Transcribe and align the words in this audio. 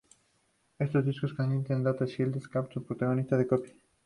Estos 0.79 1.05
discos 1.05 1.35
contenidas 1.35 1.83
Data 1.83 2.05
Shield 2.05 2.35
Cactus 2.51 2.85
protección 2.87 3.39
de 3.39 3.47
copia. 3.51 3.75